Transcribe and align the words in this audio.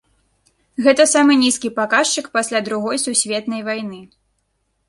Гэта 0.85 1.05
самы 1.15 1.33
нізкі 1.43 1.71
паказчык 1.77 2.31
пасля 2.39 2.63
другой 2.71 2.97
сусветнай 3.07 3.61
вайны. 3.69 4.01